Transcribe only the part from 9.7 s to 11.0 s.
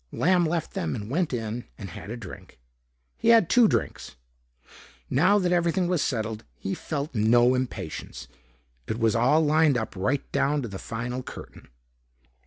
up right down to the